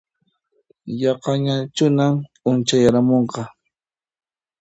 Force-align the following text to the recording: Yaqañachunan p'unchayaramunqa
Yaqañachunan 1.01 2.13
p'unchayaramunqa 2.41 3.43